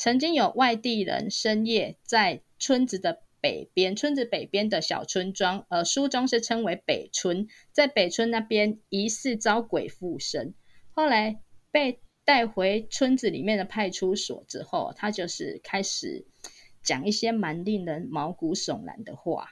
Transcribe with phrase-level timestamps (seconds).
[0.00, 10.54] 曾经有外地人深夜在村子的北边，村子北边的小村庄，呃，书中是称为北村，在北村那边疑似遭鬼附身，
[10.92, 16.26] 后来被带回村子里面的派出所之后，他就是开始
[16.82, 19.50] 讲一些蛮令人毛骨悚然的话。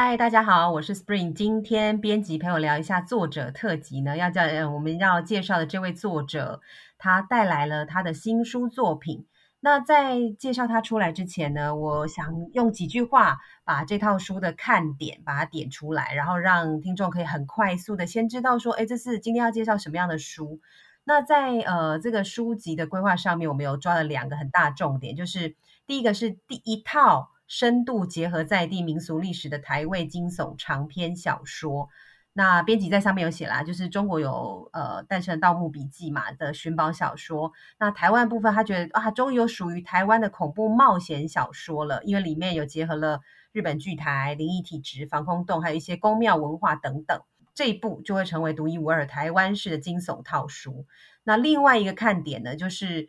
[0.00, 1.32] 嗨，大家好，我是 Spring。
[1.32, 6.60] 今天编辑陪我聊一下作者特辑呢，要叫我们要介绍的这位作者，
[6.98, 9.26] 他带来了他的新书作品。
[9.58, 20.60] 那在介绍他出来之前呢，我想用几句话把这套书的看点把它点出来，然后让听众可以很快速的先知道说，哎，这是今天要介绍什么样的书。
[21.02, 25.56] 那在呃这个书籍的规划上面，我们有抓了两个很大重点，就是
[25.88, 27.30] 第一个是第一套。
[27.48, 31.88] 深度结合在地民俗历史的台味惊悚长篇小说，
[32.34, 47.20] 那编辑在上面有写啦，就是中国有呃诞生《盗墓笔记》嘛的寻宝小说，那台湾部分他觉得啊，终于有属于台湾的恐怖冒险小说了，因为里面有结合了日本剧台、灵异体质、防空洞，还有一些宫庙文化等等，
[47.54, 50.86] 这一部就会成为独一无二台湾式的惊悚套书。
[51.24, 53.08] 那另外一个看点呢，就是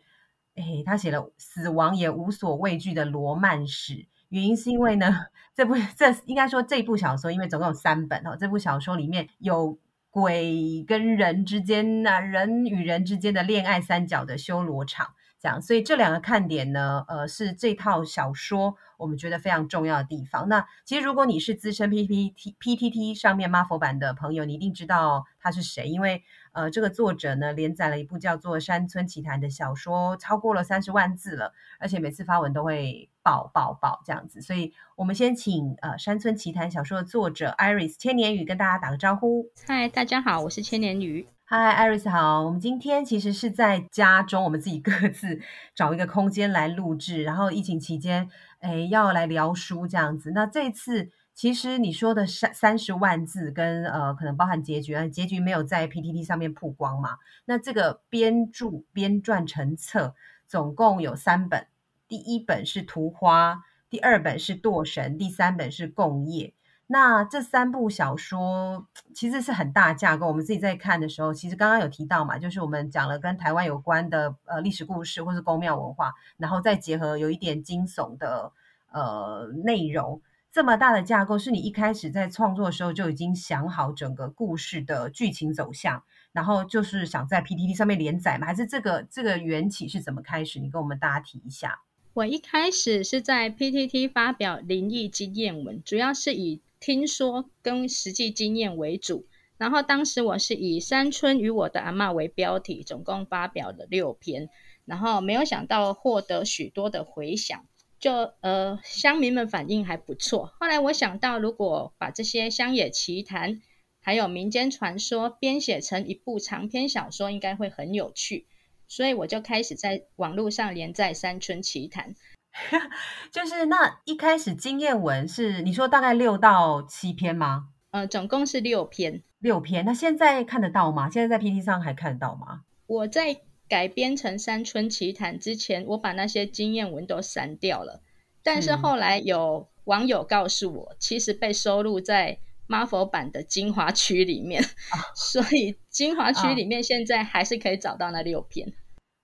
[0.56, 4.06] 哎，他写了死亡也无所畏惧的罗曼史。
[4.30, 8.36] 原因是因为呢，这部这应该说这部小说，因为总共有三本哦。
[8.38, 9.78] 这部小说里面有
[10.10, 15.60] 鬼跟人之间呐，人与人之间的恋爱三角的修罗场，这样。
[15.60, 20.48] 所以这两个看点呢，呃，是这套小说我们觉得非常重要的地方。
[20.48, 26.22] 那其实如果你是资深 PPT PTT 上面 m a r 版的朋友，你一定知道他是谁，因为。
[26.52, 34.40] 呃，这个作者呢，连载了一部叫做《山村奇谈》的小说，超过了三十万字了，而且每次发文都会爆爆爆这样子。
[34.40, 39.46] 所以，我们先请呃《山村奇谈》小说的作者 Iris 千年雨跟大家打个招呼。
[39.66, 41.28] 嗨，大家好，我是千年雨。
[41.44, 42.42] 嗨，Iris 好。
[42.44, 45.40] 我们今天其实是在家中，我们自己各自
[45.74, 48.28] 找一个空间来录制，然后疫情期间，
[48.60, 50.32] 哎，要来聊书这样子。
[50.32, 51.10] 那这次。
[51.40, 57.16] 其实你说的三三十万字跟呃，可能包含结局啊，结局没有在 PTT 上面曝光嘛？
[57.46, 60.14] 那这个编著编撰成册，
[60.46, 61.66] 总共有三本，
[62.06, 63.54] 第一本是《图花》，
[63.88, 66.48] 第二本是《堕神》，第三本是《共业》。
[66.88, 70.26] 那这三部小说其实是很大架构。
[70.26, 78.52] 我们自己在看的时候，其实刚刚有提到嘛，就是我们讲了跟台湾有关的呃历史故事或是宫庙文化，然后再结合有一点惊悚的
[78.92, 80.20] 呃内容。
[80.52, 86.02] 这么大的架构，是你一开始在创作的时候就已经想好整个故事的剧情走向，
[86.32, 88.48] 然后就是想在 PTT 上面连载吗？
[88.48, 90.58] 还是这个这个缘起是怎么开始？
[90.58, 91.80] 你跟我们大家提一下。
[92.14, 99.26] 我一开始是在 PTT 发表灵异经验文，主要是以听说跟实际经验为主。
[99.56, 104.48] 然后当时我是以山村与我的阿妈为标题，总共发表了六篇，
[104.84, 107.64] 然后没有想到获得许多的回响。
[108.00, 110.54] 就呃，乡民们反应还不错。
[110.58, 113.60] 后来我想到，如果把这些乡野奇谈
[114.00, 118.46] 还有民间传说编写成一部长篇小说，应该会很有趣。
[118.88, 122.14] 所以我就开始在网络上连载《山村奇谈》。
[123.30, 127.68] 就是那一开始经验文是你说大概六到七篇吗？
[127.90, 129.22] 呃，总共是六篇。
[129.38, 129.84] 六篇。
[129.84, 131.10] 那现在看得到吗？
[131.10, 132.62] 现在在 P T 上还看得到吗？
[132.86, 133.42] 我在。
[133.70, 138.02] 改编成《山村奇谈》之前，我把那些经验文都删掉了。
[138.42, 142.38] 但是后来有网友告诉我，其实被收录在
[142.68, 144.60] Marvel 版的精华区里面，
[145.14, 148.72] 所以精华区里面现在还是可以找到那六篇。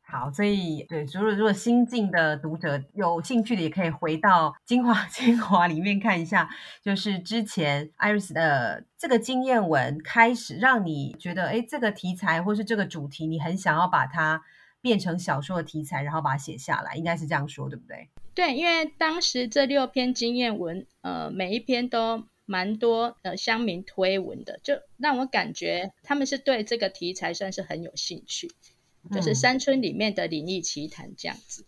[0.08, 6.48] 好，所以对，如果如果新进的读者有兴趣的，也可以回到精华精华里面看一下，
[6.80, 14.40] 就是之前 Iris 的这个经验文开始，让你觉得，哎，这个题材或是这个主题，你很想要把它
[14.80, 18.08] 变成小说的题材，然后把它写下来，应该是这样说，对不对？
[18.32, 28.52] 对，因为当时这六篇经验文，呃，每一篇都蛮多呃乡民推文的，就让我感觉他们是对这个题材算是很有兴趣。
[29.10, 31.64] 就是山村里面的灵异奇谈这样子，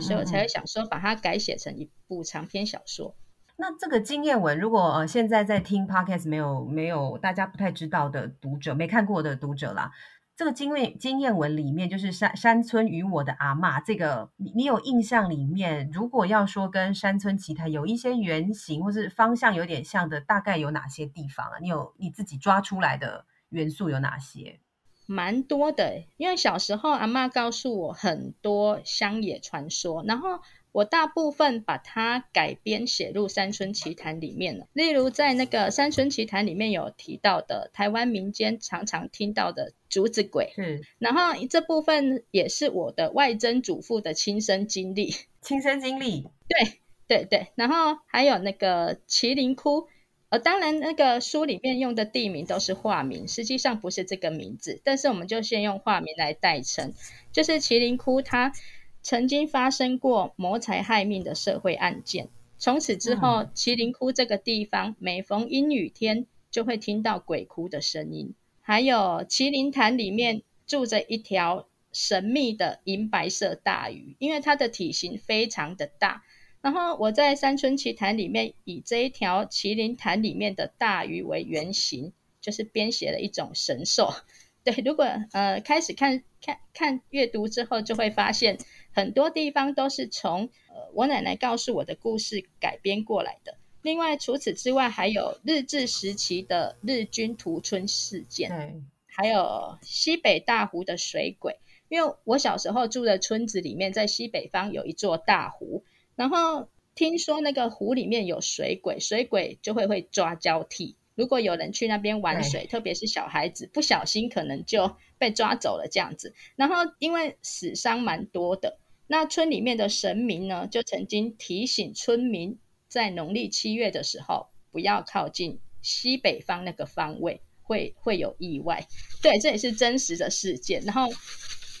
[0.00, 3.14] 所以我才会想说把它改写成一部长篇小说。
[3.56, 9.92] 那这个经验文，如果呃现在在听 podcast 没有没有大家不太知道的读者，没看过的读者啦，
[10.36, 21.58] 这个经验经验文里面就是山山村与我的阿妈，这个你你有印象里面，如果要说跟山村奇谈有一些原型或是方向有点像的，大概有哪些地方啊？
[21.60, 24.58] 你有你自己抓出来的元素有哪些？
[25.06, 30.40] 蛮多的，因为小时候阿妈告诉我很多乡野传说，然后
[30.72, 34.66] 我大部分把它改编写入《山村奇谈》里面了。
[34.72, 49.86] 例如在那个《山村奇谈》里面有提到的台湾民间常常听到的竹子鬼，嗯，然后这部分也是我的外曾祖父的亲身经历，亲身经历，对对对，然后还有那个麒麟窟。
[50.34, 56.92] 呃，当然，那个书里面用的地名都是化名，实际上不是这个名字，但是我们就先用化名来代称。
[57.30, 58.52] 就是麒麟窟，它
[59.00, 68.34] 曾经发生过谋财害命的社会案件，从此之后，麒麟窟这个地方每逢阴雨天就会听到鬼哭的声音。
[68.60, 76.24] 还有麒麟潭里面住着一条神秘的银白色大鱼，因为它的体型非常的大。
[76.64, 84.10] 然后我在山村奇谈里面以这一条麒麟潭里面的大鱼为原型，就是编写了一种神兽。
[84.64, 88.56] 对，如果呃开始看看看阅读之后，就会发现
[88.94, 93.58] 很多地方都是从呃我奶奶告诉我的故事改编过来的。
[93.82, 101.58] 另外除此之外，还有日治时期的日军屠村事件，还有西北大湖的水鬼。
[101.90, 105.84] 因为我小时候住的村子里面，在西北方有一座大湖。
[106.16, 110.96] 然后听说那个湖里面有水鬼，水鬼就会会抓交替。
[111.14, 116.34] 如果有人去那边玩水，特别是小孩子，不小心可能就 被抓走了这样子。
[116.56, 122.58] 然后因为死伤蛮多的，那村里面的神明呢，就曾经提醒村民，
[122.88, 128.86] 在农历七月的时候不要靠近西北方那个方位，会会有意外。
[129.22, 130.82] 对，这也是真实的事件。
[130.84, 131.08] 然后。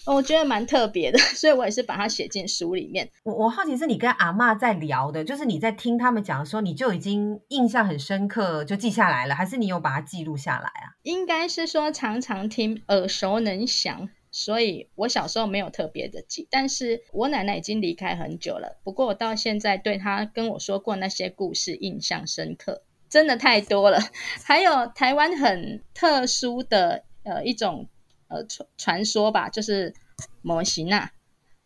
[0.06, 3.08] 我觉得蛮特别的，所以我也是把它写进书里面。
[3.22, 10.92] 我我好奇是你跟阿妈在聊的，就是你在听他们讲的时候，你就已经印象很深刻，就记下来了，还是你有把它记录下来啊？
[11.04, 16.46] 应该是说常常听，耳熟能详，所以我小时候没有特别的记。
[16.50, 23.98] 但是我奶奶已经离开很久了，不过我到现在对她跟我说过那些故事印象深刻，真的太多了。
[24.44, 27.88] 还有台湾很特殊的呃一种。
[28.34, 29.94] 呃，传传说吧，就是
[30.42, 31.12] 摩西娜。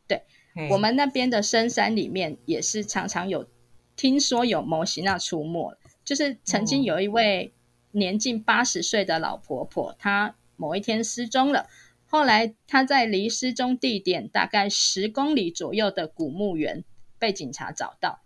[0.06, 0.22] 对，
[0.70, 3.48] 我们那边的深山里面也是常常有
[3.96, 5.74] 听说有摩西娜出没。
[6.04, 7.52] 就是曾经有一位
[7.92, 11.66] 年近八十岁的老婆婆，她某一天失踪了。
[12.06, 16.84] 后来她在离失踪地点大概十公里左右的古墓园
[17.18, 18.20] 被警察找到，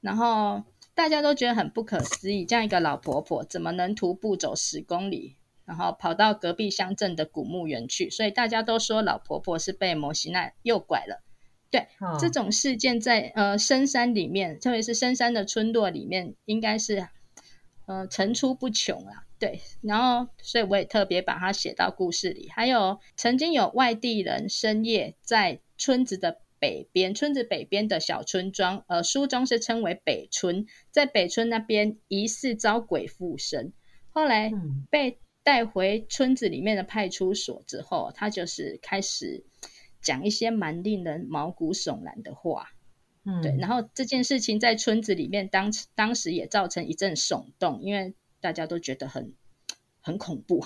[0.00, 0.64] 然后
[0.94, 5.36] 大家都觉得很不可思议，这样一个老婆婆怎么能徒步走十公里？
[5.64, 11.22] 然后跑到隔壁乡镇的古墓园去，所以大家都说老婆婆是被摩西奈诱拐了。
[11.70, 11.86] 对，
[12.20, 17.08] 这种事件在呃深山里面，特别是深山的村落里面，应该是
[17.86, 19.24] 呃层出不穷啊。
[19.38, 22.50] 对，然后所以我也特别把它写到故事里。
[22.50, 33.72] 还有曾经有外地人深夜在村子的北边，村子北边的小村庄，呃书中是称为北村，在北村那边疑似遭鬼附身，
[34.10, 34.52] 后来
[34.90, 35.18] 被。
[35.44, 39.44] 带回村子里面的派出所之后，他就是开始
[40.00, 42.68] 讲一些蛮令人毛骨悚然的话，
[43.24, 43.56] 嗯，对。
[43.58, 49.34] 然后这件事情在村子里面当当时也造成一阵耸动，因为大家都觉得很
[50.00, 50.64] 很恐怖。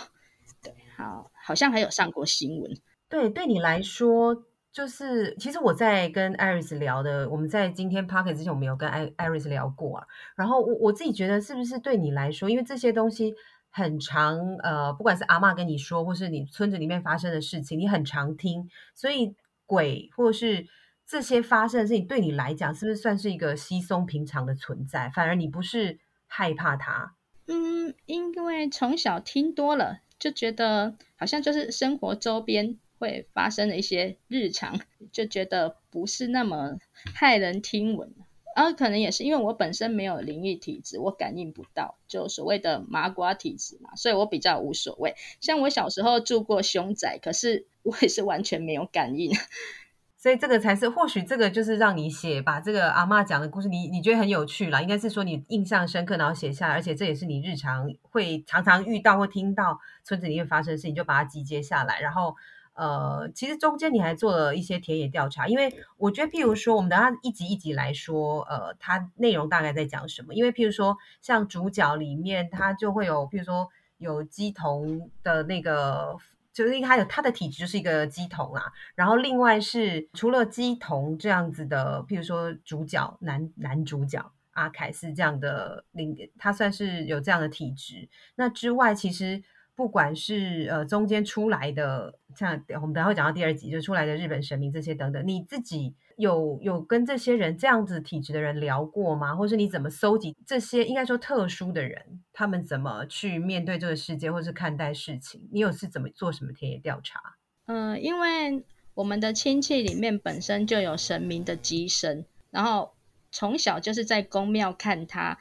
[0.62, 2.76] 对，好，好像还有上过新闻。
[3.08, 10.06] 对，对你来说，就是其实我在跟艾瑞斯聊的，我们在今天 p o c k e t 之前，我们有跟艾艾瑞斯聊过啊。
[10.36, 13.34] 然后我我自己觉得，是不是对你来说，因为这些东西。
[13.76, 19.34] 很常，呃，不管是阿妈跟你说，或是你村子里面发生的事情，你很常听，所以
[19.66, 20.66] 鬼或是
[21.06, 25.10] 这些发生的事情，对你来讲，是不是算是一个稀松平常的存在？
[25.10, 27.16] 反而你不是害怕它？
[27.48, 34.80] 嗯，因为从小听多了，就觉得好像就是生活周边会发生的一些日常，
[35.12, 36.78] 就觉得不是那么
[37.14, 38.14] 骇人听闻。
[38.56, 45.14] 然后可能也是因为我本身没有灵异体质，我感应不到，就所谓的麻瓜体质嘛，所以我比较无所谓。
[45.42, 49.30] 像我小时候住过凶宅，可是我也是完全没有感应。
[50.16, 62.34] 所以这个才是，或许这个就是让你写把这个阿妈讲的故事，你你觉得很有趣啦，应该是说你印象深刻，然后写下来，而且这也是你日常会常常遇到或听到村子里面发生的事情，就把它集结下来，然后。
[62.76, 70.34] 呃，其实中间你还做了一些田野调查，因为我觉得，譬如说，我们等下一集一集来说，呃，它内容大概在讲什么？
[70.34, 73.66] 因为譬如说，像主角里面，它就会有，譬如说
[73.96, 76.18] 有鸡童的那个，
[76.52, 78.70] 就是它有它的体质就是一个鸡童啦。
[78.94, 88.10] 然后另外是除了鸡童这样子的，譬如说主角男男主角阿凯是这样的，另他算是有这样的体质。
[88.34, 89.42] 那之外，其实。
[89.76, 99.36] 不管是呃中间出来的，像我们等会讲到第二集就出来的日本神明这些等等，你自己有有跟这些人这样子体质的人聊过吗？
[99.36, 105.46] 或是你怎么搜集这些应该说特殊的人，他们怎么去面对这个世界，或是看待事情？
[105.52, 107.20] 你有是怎么做什么田野调查？
[107.66, 108.64] 嗯，因为
[108.94, 112.94] 我们的亲戚里面本身就有神明的机身，然后
[113.30, 115.38] 从小就是在宫庙看他。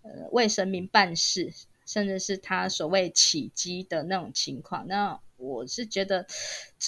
[0.00, 1.52] 呃，为神明办事，
[1.88, 6.26] 甚至是他所谓起机的那种情况，那我是觉得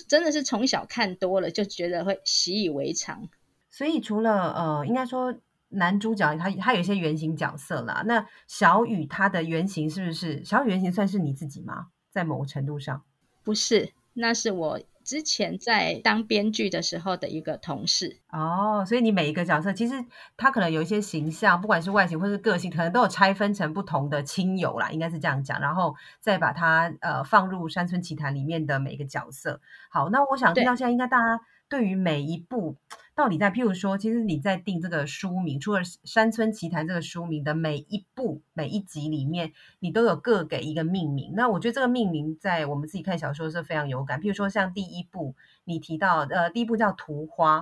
[0.06, 3.26] 真的是从小看多了，就觉得会习以为常。
[3.70, 5.34] 所以除了呃，应该说
[5.70, 11.88] 男主角他他有一些原型角色啦，那小雨他的原型是不是小雨原型算是你自己吗？
[12.10, 13.02] 在某个程度上，
[13.42, 14.80] 不是，那是我。
[15.10, 20.04] 之前在当编剧的时候的一个同事哦，所以你每一个角色其实
[20.36, 29.60] 他可能有一些形象，不管是外形或是个性，可能都有拆分成不同的亲友啦，应该是这样讲，然后再把它呃放入山村奇谭里面的每一个角色。
[29.90, 32.76] 好，那我想知道现在应该大家对于每一部。
[33.20, 41.34] 到底在，譬如说，其实你在定这个书名，除了《山村奇谈》这个书名的每一部、每一集里面，你都有各给一个命名。
[41.36, 44.22] 那我觉得这个命名在我们自己看小说是非常有感。
[44.22, 45.34] 譬如说，像第一部
[45.64, 47.58] 你提到，呃，第一部叫《图花》，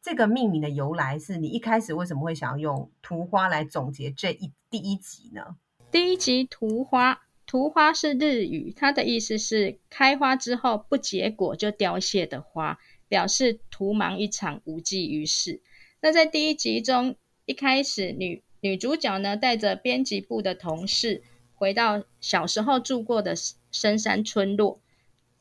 [0.00, 5.56] 这个命名的由来是你一开始为什么会想要用“图花”来总结这一第一集呢？
[5.90, 12.78] 第一集“图花”，“图花”是日语，它的意思是开花之后不结果就凋谢的花。
[13.12, 15.60] 表示徒忙一场，无济于事。
[16.00, 17.14] 那在第一集中，
[17.44, 21.22] 一开始女女主角呢带着编辑部的同事
[21.54, 23.34] 回到小时候住过的
[23.70, 24.80] 深山村落，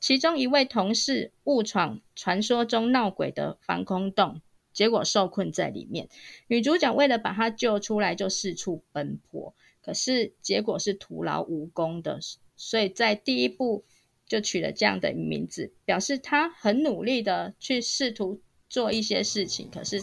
[0.01, 4.41] 其中一位同事误闯传说中闹鬼的防空洞，
[4.73, 6.09] 结果受困在里面。
[6.47, 12.19] 女主角为了把他救出来，就四处奔波，可是结果是徒劳无功的。
[12.57, 13.85] 所以在第一部。
[14.31, 20.01] 就取了这样的名字，表示他很努力的去试图做一些事情，可是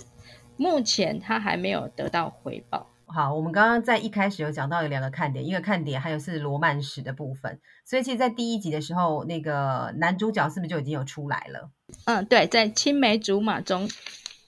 [0.58, 2.90] 目前他还没有得到回报。
[3.06, 11.70] 好，我们刚刚在一开始有讲到有两个看点，一个看点还有是罗曼史的部分，所以其实，在第一集的时候，那个男主角是不是就已经有出来了？
[12.04, 13.88] 嗯，对，在青梅竹马中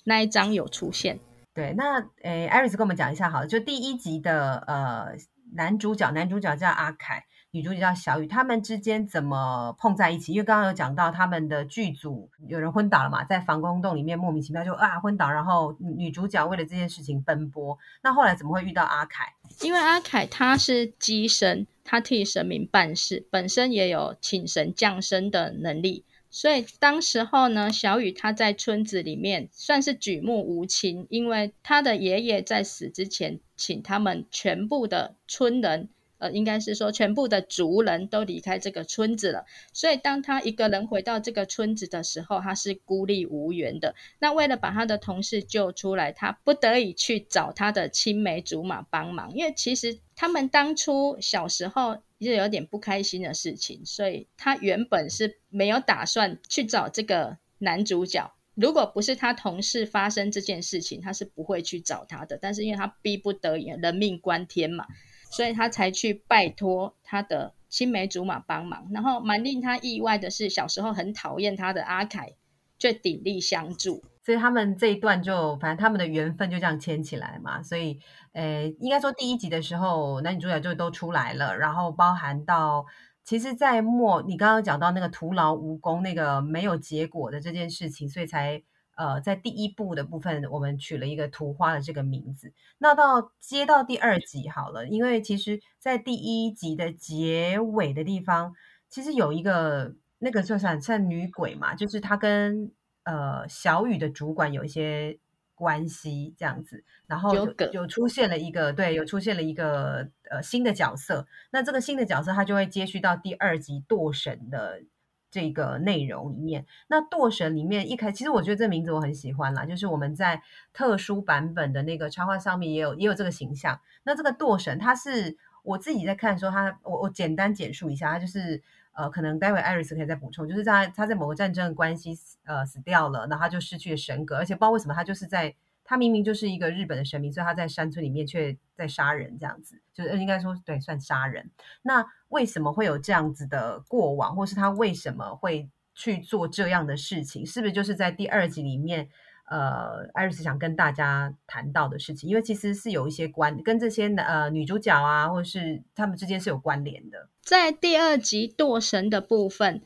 [0.04, 1.18] 那一章有出现。
[1.54, 5.16] 对，那诶，艾瑞斯跟我们讲一下，好了，就第一集的呃
[5.54, 7.24] 男主角，男主角叫阿凯。
[7.52, 10.32] 女主角叫小雨，他们之间怎么碰在一起？
[10.32, 17.76] 因为刚刚有讲到他们的剧组有人昏倒了嘛，在防空洞里面莫名其妙就啊昏倒，然后女主角为了这件事情奔波。
[18.02, 19.34] 那后来怎么会遇到阿凯？
[19.62, 35.88] 因为阿凯他是机神，他替神明办事，本身也有请神降生的能力，所以当时候呢，小雨他在村子里面算是举目无亲，因为他的爷爷在死之前请他们全部的村人。
[36.20, 43.94] 呃，应该是说全部的族人都离开这个村子了，所以当他一个人回到这个村子的时候，他是孤立无援的。
[44.18, 58.30] 那为了把他的同事救出来，他不得已去找他的青梅竹马帮忙，因为其实他们当初小时候就有点不开心的事情，所以他原本是没有打算去找这个男主角。
[58.56, 62.36] 如果不是他同事发生这件事情，他是不会去找他的。
[62.36, 64.86] 但是因为他逼不得已，人命关天嘛。
[65.30, 72.34] 所以他才去拜托他的青梅竹马帮忙，然后蛮令他意外的是，小时候很讨厌他的阿凯
[72.78, 77.62] 却鼎力相助，所以他们这一段就反正他们的缘分就这样牵起来嘛。
[77.62, 78.00] 所以，
[78.32, 82.84] 呃，应该说第一集的时候，男女主角就都出来了，然后包含到
[83.22, 88.62] 其实，在末你刚刚讲到那个徒劳无功、那个没有结果的这件事情，所以才。
[89.00, 92.52] 呃，在第一部的部分，我们取了一个图花的这个名字。
[92.76, 98.52] 那到接到第二集好了，因为其实，在第一集的结尾的地方，
[98.90, 102.70] 其实有一个那个就算算女鬼嘛，就是她跟
[103.04, 105.18] 呃小雨的主管有一些
[105.54, 107.34] 关系这样子，然后
[107.72, 111.26] 有出现了一个对，有出现了一个呃新的角色。
[111.50, 114.82] 那这个新的角色，他就会接续到第二集堕神的。
[115.30, 123.80] 这个内容里面，那堕神里面一开，其实我觉得这名字我很喜欢啦，就是我们在特殊版本的那个插画上面也有也有这个形象。
[124.02, 135.54] 那这个堕神，他是我自己在看的时候，他我我简单简述一下，他就是呃，可能待会艾瑞斯可以再补充，就是在他在某个战争的关系死呃死掉了，然后他就失去了神格，而且不知道为什么他就是在。
[135.90, 141.50] 他明明就是一个日本的神明，所以他在山村里面却在杀人，这样子就是应该说对，算杀人。
[141.82, 147.44] 那为什么会有这样子的过往，或是他为什么会去做这样的事情？
[147.44, 149.08] 是不是就是在第二集里面，
[149.50, 157.28] 呃，艾瑞斯想跟大家谈到的事情，因为其实是有一些关跟这些呃女主角啊，或是他们之间是有关联的。
[157.42, 159.82] 在第二集堕神的部分，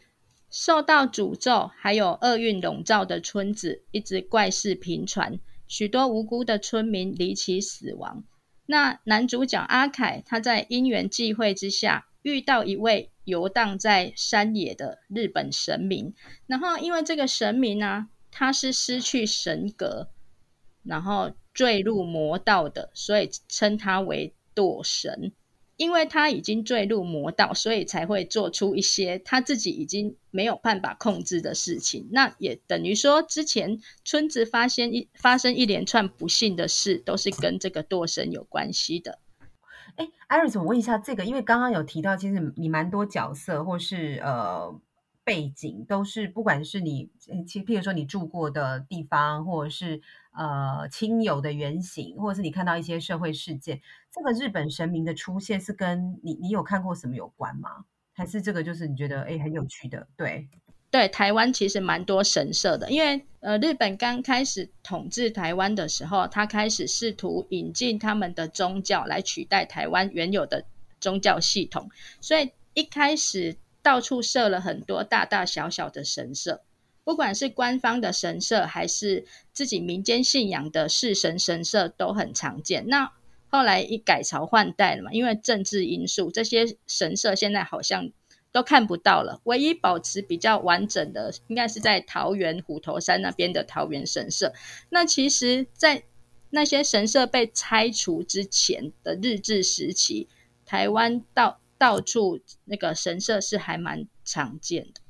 [0.50, 5.38] 受到诅咒还有厄运笼罩的村子一直怪事频传，
[5.76, 8.22] 许多无辜的村民离奇死亡。
[8.64, 16.14] 那男主角阿凯，他在因缘际会之下遇到一位游荡在山野的日本神明，
[16.46, 20.10] 然后因为这个神明呢，他是失去神格，
[20.84, 25.32] 然后坠入魔道的，所以称他为堕神。
[25.84, 32.08] 因为他已经坠入魔道，所以才会做出一些他自己已经没有办法控制的事情。
[32.10, 39.18] 那也等于说，之前村子发现一发生一连串不幸的事，都是跟这个堕神有关系的。
[39.96, 44.74] 哎，艾瑞斯，我问一下这个，因为刚刚有提到，其实你蛮多角色或是呃
[45.24, 47.10] 背景，都是不管是你，
[47.46, 50.02] 其譬如说你住过的地方，或者是。
[50.36, 57.84] 呃，亲友的原型，或者是你看到一些社会事件，这个日本神明的出现是跟你你有看过什么有关吗？
[58.12, 60.08] 还是这个就是你觉得哎很有趣的？
[60.16, 60.48] 对
[60.90, 70.64] 对，台湾其实蛮多神社的，因为呃日本刚开始统治台湾的时候，他开始试图引进他们的宗教来取代台湾原有的
[70.98, 71.88] 宗教系统，
[72.20, 76.62] 所以一开始到处设了很多大大小小的神社。
[77.04, 82.88] 不管是官方的神社，还是自己民间信仰的式神神社，都很常见。
[82.88, 83.12] 那
[83.48, 88.10] 后来一改朝换代了嘛，因为政治因素，这些神社现在好像
[88.52, 89.42] 都看不到了。
[89.44, 94.54] 唯一保持比较完整的，应该是在桃园虎头山那边的桃园神社。
[94.88, 96.04] 那其实，在
[96.48, 100.26] 那些神社被拆除之前的日治时期，
[100.64, 105.02] 台湾到到处那个神社是还蛮常见的。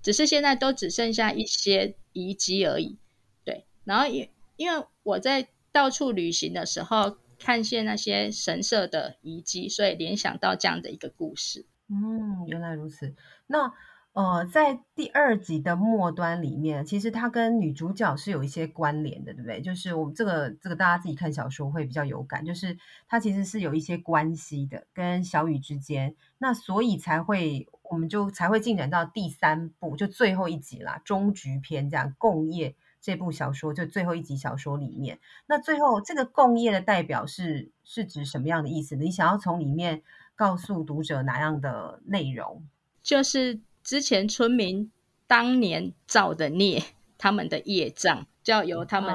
[0.00, 2.98] 只是现在都只剩下一些遗迹而已，
[3.44, 3.66] 对。
[3.82, 11.66] 然后因因为我在到处旅行的时候，看见那些神社的遗迹，所以联想到这样的一个故事。
[11.88, 13.16] 嗯，原来如此。
[13.48, 13.74] 那。
[14.12, 19.60] 呃，在第二集的末端里面，其实他跟女主角是有一些关联的，对不对？
[19.60, 22.76] 就是我们这个这个大家自己看小说会比较有感，就是
[23.06, 32.12] 他其实是有一些关系的，跟小雨之间，那所以才会我们就才会进展到第三部，就最后一集啦，终局篇这样。
[32.18, 38.96] 共业这部小说就最后一集小说里面，那最后这个共业的代表是是指什么样的意思？
[38.96, 40.02] 你想要从里面
[40.34, 42.66] 告诉读者哪样的内容？
[43.04, 43.60] 就是。
[43.82, 44.90] 之前村民
[45.26, 46.82] 当年造的孽，
[47.18, 49.14] 他们的业障就要由他们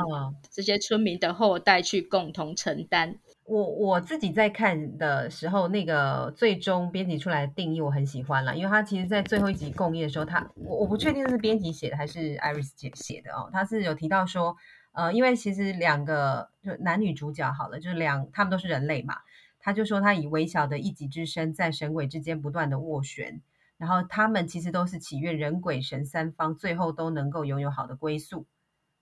[0.52, 3.18] 这些村民的后代去共同承担。
[3.44, 14.58] 我我自己在看的时候，那个最终编辑出来的定义我很喜欢了，因为他其实，在最后一集共业的时候，他我我不确定是编辑写的还是 Iris 姐写的哦，他是有提到说，
[14.94, 19.18] 呃，因为其实两个就男女主角好了，就是两他们都是人类嘛，
[19.60, 23.42] 他就说他以微小的一己之身，在神鬼之间不断的斡旋。
[23.78, 28.46] 然后他们其实都是祈愿人鬼神三方最后都能够拥有好的归宿，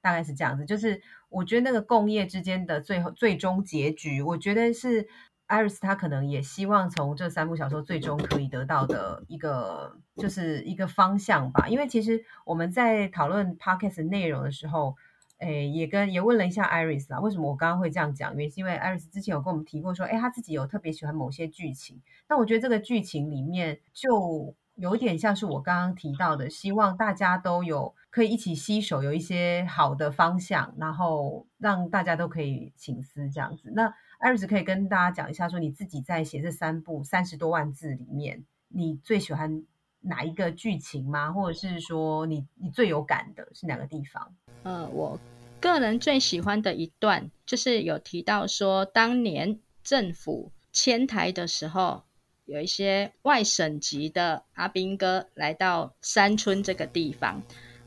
[0.01, 0.65] 大概是这样子。
[0.65, 5.07] 就是我觉得那个共业之间的最后最终结局，我觉得是
[5.45, 11.67] 艾瑞斯他可能也希望从这三部小说最终可以得到的一个就是一个方向吧。
[11.67, 14.95] 因为其实我们在讨论 podcast 内容的时候，
[15.37, 18.35] 诶，也跟也问了一下 Iris 啊，为什么我刚刚会这样讲？
[18.35, 22.01] 原因是因为 Iris 之前有跟我们提过说，哎，他自己有特别喜欢某些剧情。
[22.29, 33.71] 那我觉得这个剧情里面就有点像是我刚刚提到的，希望大家都有可以一起携手，有一些好的方向，然后让大家都可以醒思这样子。
[33.75, 39.63] 那艾瑞斯可以跟大家讲一下，说你自己在写这三部三十多万字里面，你最喜欢
[40.01, 41.31] 哪一个剧情吗？
[41.31, 44.33] 或者是说你你最有感的是哪个地方？
[44.63, 45.19] 呃，我
[45.59, 52.03] 个人最喜欢的一段就是有提到说，当年政府迁台的时候。
[52.45, 57.41] 有一些外省籍的阿兵哥来到山村这个地方，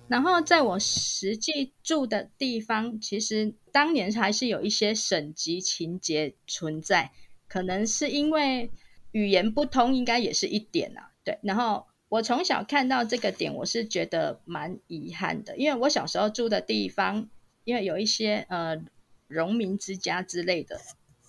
[0.08, 7.12] 然后在我实际住的地方，其实当年还是有一些省级情节存在，
[7.46, 8.70] 可能是因为
[9.12, 11.10] 语言不通，应该也是一点啊。
[11.22, 17.28] 对，然后我从小看到这个点，我是觉得蛮遗憾的，因为我小时候住的地方，
[17.64, 18.82] 因为有一些呃
[19.28, 20.80] 农民之家之类的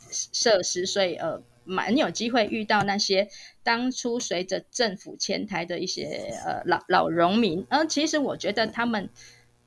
[0.09, 1.43] 设施，所以呃。
[1.67, 3.27] 蛮有机会遇到那些
[3.61, 9.09] 当初随着政府迁台的一些呃老老农民，而其实我觉得他们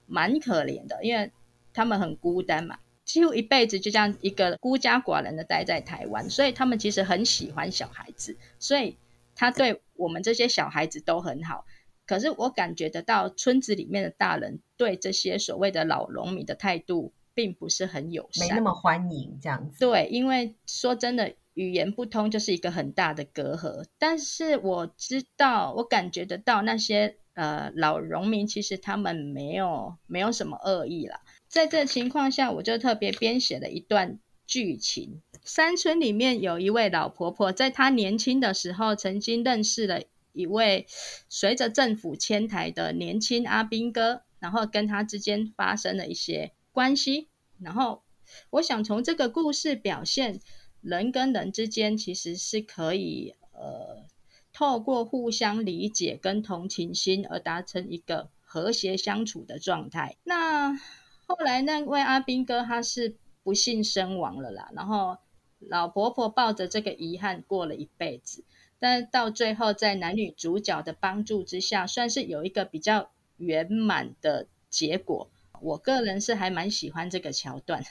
[0.07, 1.31] 蛮可怜的，因为
[1.73, 8.97] 他们很孤单嘛，几乎一辈子就这样一个孤家寡人的待在台湾，所以他们其实很喜欢小孩子，所以
[9.37, 11.65] 他对我们这些小孩子都很好。
[12.07, 19.79] 可是我感觉得到村子里面的大人对这些所谓的老农民的态度并不是很友善，没那么欢迎这样子。
[19.79, 23.85] 对，因为说真的，语言不通就是一个很大的隔阂。
[23.99, 31.21] 但是我知道，我感觉得到那些呃老农民其实他们没有没有什么恶意了。
[31.49, 35.21] 在这情况下，我就特别编写了一段剧情。
[35.45, 40.87] 山村里面有一位老婆婆，在她年轻的时候，曾经认识了一位
[41.29, 47.29] 随着政府迁台的年轻阿兵哥，然后跟他之间发生了一些关系。
[47.59, 48.05] 然后，
[48.51, 50.41] 我想从这个故事表现，
[50.81, 54.05] 人跟人之间其实是可以呃，
[54.53, 60.16] 透过互相理解跟同情心而达成一个和谐相处的状态。
[60.25, 60.75] 那
[61.27, 65.19] 后来那位阿兵哥他是不幸身亡了啦，然后。
[65.69, 68.45] 老婆婆抱着这个遗憾过了一辈子，
[68.79, 75.29] 但到最后，在男女主角的帮助之下，算是有一个比较圆满的结果。
[75.61, 77.85] 我个人是还蛮喜欢这个桥段。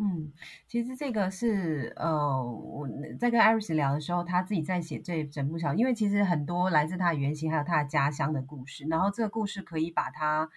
[0.00, 0.32] 嗯，
[0.68, 8.86] 其实这个是呃，我在跟艾瑞斯聊的时候，他自己在写这整部小，因为其实很多来自他的原型，还有他的家乡的故事。
[8.88, 10.48] 然后这个故事可以把它，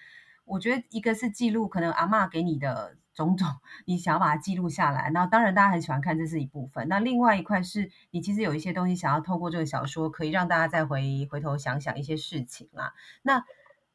[0.44, 2.96] 我觉得一个是记录可能阿妈给你的。
[3.14, 3.46] 种种，
[3.84, 6.88] 你想要把它记录下来，那当然大家很喜欢看，这是一部分。
[6.88, 12.94] 那另外一块是你其实有一些东西想要透过这个小说，可以让大家再回回头想想一些事情啦。
[13.20, 13.44] 那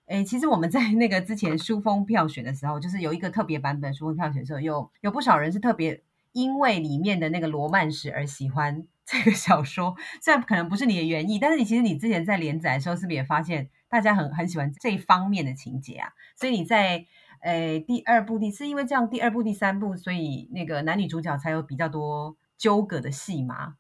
[0.07, 6.01] 诶，其实我们在那个之前书封票选的时候，就是有一个特别版本书封票选的时候，有有不少人是特别
[6.33, 9.95] 因为里面的那个罗曼史而喜欢 这个小说。
[10.21, 16.11] 虽然可能不是你的原意，但是你其实你之前在连载的时候，是不是也发现大家很很喜欢这一方面的情节啊？
[16.35, 17.05] 所以你在。
[17.41, 23.75] 诶，第二部、第是因为这样，第二部、第三部，所以那个男女主角才有比较多纠葛的戏吗？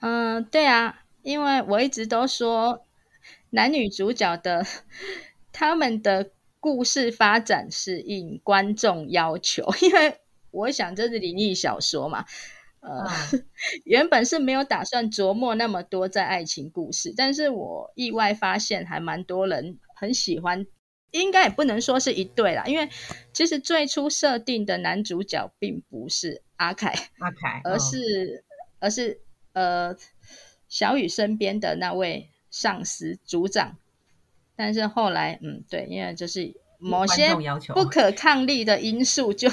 [0.00, 2.80] 嗯，对啊，因为我一直都说
[3.50, 4.64] 男女主角的
[5.54, 10.18] 他们的故事发展是应观众要求，因为
[10.50, 12.26] 我想这是灵异小说嘛，
[12.80, 13.06] 呃，
[13.84, 20.66] 原本是没有打算琢磨那么多在爱情故事，但是我意外发现还蛮多人很喜欢。
[21.12, 22.88] 应该也不能说是一对啦，因为
[23.32, 28.44] 其实最初设定的男主角并不是阿凯，阿凯，而是
[28.80, 29.20] 而是
[29.52, 29.94] 呃
[30.68, 33.78] 小雨身边的那位上司组长。
[34.56, 37.34] 但是后来，嗯，对，因为就是某些
[37.74, 39.48] 不可抗力的因素，就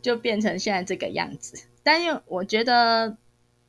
[0.00, 1.66] 就变成现在这个样子。
[1.82, 3.16] 但因为我觉得，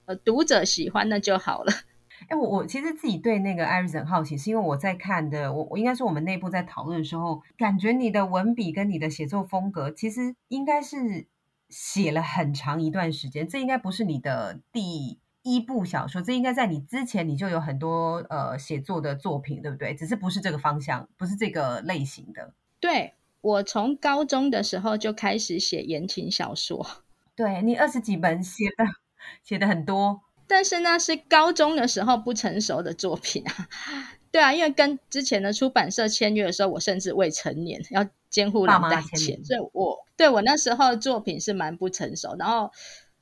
[0.05, 1.71] 呃，读者喜欢那就好了。
[2.27, 11.27] 哎，我我其实自己对那个艾瑞斯很好奇，是因为我在看的，我我应该是我们内部在讨论的时候，感觉你的文笔跟你的写作风格，其实应该是
[11.69, 13.47] 写了很长一段时间。
[13.47, 15.17] 这应该不是你的第
[15.55, 19.93] 一部小说，这应该在你之前你就有很多呃写作的作品，对不对？
[19.95, 22.53] 只是不是这个方向，不是这个类型的。
[22.79, 26.85] 对我从高中的时候就开始写言情小说，
[27.35, 28.85] 对你二十几本写的
[29.43, 30.21] 写的很多。
[30.47, 33.69] 但是那，是高中的时候不成熟的作品啊，
[34.31, 42.35] 对啊，因为跟之前的出版社签约的时候，我甚至未成年，要监护人代签，所以我对我那时候作品是蛮不成熟。
[42.39, 42.71] 然后，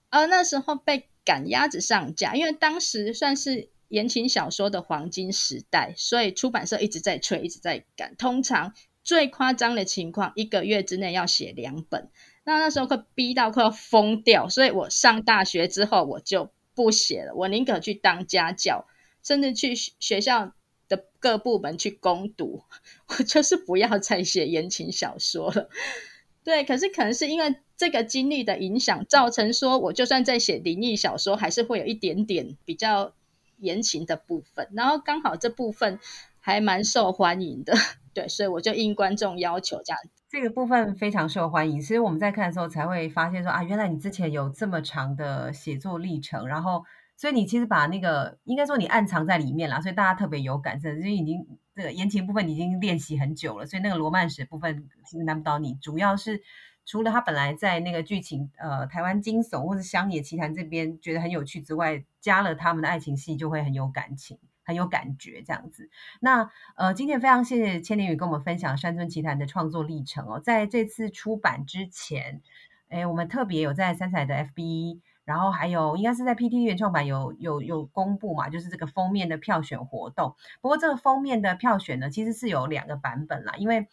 [0.09, 8.15] 呃，那时候被赶鸭子上架，因为当时算是言情小说的黄金时代，所以出版社一直在催，一直在赶。
[8.15, 12.09] 通常最夸张的情况，一个月之内要写两本，
[12.45, 14.47] 那那时候快逼到快要疯掉。
[14.47, 16.49] 所以我上大学之后，我就。
[16.77, 18.85] 不写了，我宁可去当家教，
[19.23, 20.53] 甚至去学校
[20.87, 22.61] 的各部门去攻读，
[23.09, 25.71] 我就是不要再写言情小说了。
[26.45, 33.13] 对，可是可能是因为这个经历的影响，造成说我就算在写灵异小说，还是会有一点点比较
[33.59, 34.67] 言情的部分。
[34.73, 35.99] 然后刚好这部分
[36.39, 37.73] 还蛮受欢迎的，
[38.13, 39.99] 对，所以我就应观众要求这样。
[40.29, 46.83] 这个部分非常受欢迎，其实我们在看的时候才会发现说啊，原来你之前有这么长的写作历程，然后
[47.15, 54.89] 所以你其实把那个应该说你暗藏在里面了，所以大家特别有感，甚至已经这个言情部分已经练习很久了，所以那个罗曼史部分
[55.25, 55.75] 难不倒你。
[55.75, 56.41] 主要是
[56.87, 64.39] 除了他本来在那个剧情呃台湾惊悚或者乡野奇谈这边觉得很有趣之外，加了他们的爱情戏就会很有感情。
[64.63, 70.41] 很有感觉这样子，那呃，今天非常谢谢千年雨跟我们分享《山村奇谈》的创作历程哦。
[70.41, 72.41] 在这次出版之前，
[72.89, 80.35] 哎，我们特别有在三彩的 FB，然后还有应该是在 PT 原创版有有有公布嘛，就是这个封面的票选活动。
[80.59, 83.87] 不过这个封面的票选呢，其实是有两个版本啦，因为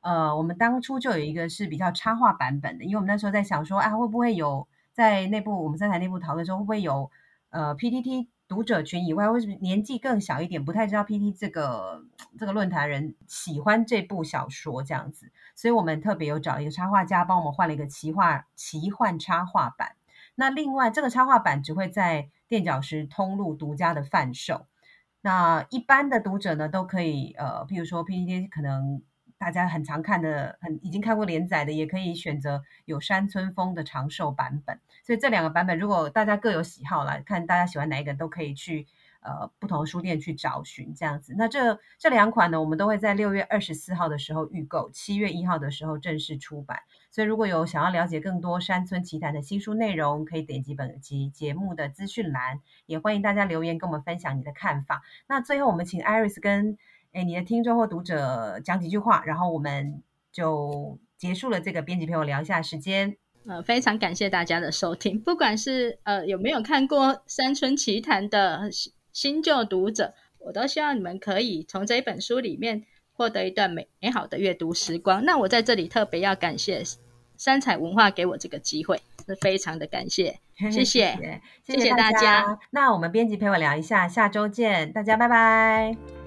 [0.00, 7.10] 呃，我们当初就有一个是比较插画版本的，因为我们那时候在想说，啊，会不会有在内部我们三台内部讨论说，会不会有
[7.50, 8.28] 呃 PTT。
[8.50, 12.04] 读者群以外，或者年纪更小一点，不太知道 PT 这个
[12.36, 19.94] 这个论坛人喜欢这部小说这样子，所以我们特别有找一个插画家帮我们换了一个奇画奇幻插画版。
[20.34, 24.66] 那另外这个插画版只会在垫脚石通路独家的贩售，
[25.20, 29.00] 那一般的读者呢都可以呃，譬如说 PT 可能。
[29.40, 34.78] 大家很常看的，很已经看过连载的，也可以选择有山村风的长寿版本。
[35.02, 38.86] 所以这两个版本，如果大家各有喜好来看，大家喜欢哪一个，都可以去
[39.22, 41.34] 呃不同书店去找寻这样子。
[41.38, 46.80] 那这这两款呢，我们都会在六月二十四号的时候预购，七月一号的时候正式出版。
[47.10, 55.00] 所以如果有想要了解更多山村奇谈的新书内容，可以点击本集节目的资讯栏，也欢迎大家留言跟我们分享你的看法。
[55.26, 56.76] 那最后我们请 Iris 跟。
[57.12, 63.16] 哎，你的听众或读者讲几句话，然后我们就结束了这个编辑陪我聊一下时间。
[63.48, 68.68] 呃，非常感谢大家的收听，不管是呃有没有看过《山村奇谈》的
[69.12, 75.24] 新旧读者，我都希望你们可以从这一本书里面获得一段美美好的阅读时光。
[75.24, 76.82] 那我在这里特别要感谢
[77.36, 80.38] 三彩文化给我这个机会，是非常的感谢，
[80.70, 82.58] 谢谢，谢谢大家。
[82.70, 86.19] 那我们编辑陪我聊一下，下周见，大家拜拜。